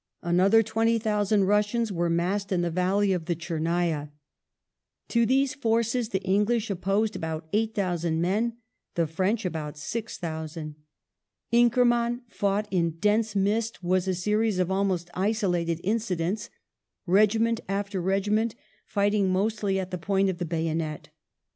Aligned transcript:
Another 0.23 0.63
20,000 0.63 1.43
Russians 1.43 1.91
were 1.91 2.09
massed 2.09 2.51
in 2.51 2.61
the 2.63 2.71
valley 2.71 3.13
of 3.13 3.25
the 3.25 3.35
Tchernaya. 3.35 4.09
To 5.09 5.27
these 5.27 5.53
forces 5.53 6.09
the 6.09 6.23
English 6.23 6.71
opposed 6.71 7.15
about 7.15 7.47
8,000 7.53 8.19
men, 8.19 8.57
the 8.95 9.05
French 9.05 9.45
about 9.45 9.77
6,000. 9.77 10.73
Inkerman, 11.53 12.23
fought 12.29 12.67
in 12.71 12.97
dense 12.97 13.35
mist, 13.35 13.83
was 13.83 14.07
a 14.07 14.15
series 14.15 14.57
of 14.57 14.71
almost 14.71 15.11
isolated 15.13 15.79
incidents; 15.83 16.49
regiment 17.05 17.59
against 17.69 17.93
regiment, 17.93 18.55
fighting 18.87 19.29
mostly 19.31 19.79
at 19.79 19.91
the 19.91 19.99
point 19.99 20.31
of 20.31 20.39
the 20.39 20.45
bayonet. 20.45 21.09